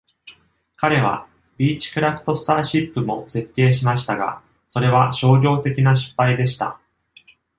[0.77, 1.27] 彼は、
[1.57, 6.79] ビーチクラフトスターシップも設計しましたが、それは商業的な失敗でした。